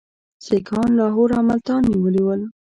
سیکهان 0.45 0.89
لاهور 0.99 1.29
او 1.37 1.43
ملتان 1.49 1.81
نیولي 1.91 2.21
ول. 2.23 2.41